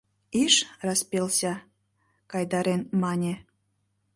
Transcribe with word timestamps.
—Иш, 0.43 0.55
распелся,— 0.85 1.53
кайдарен 2.31 2.81
мане. 3.01 3.33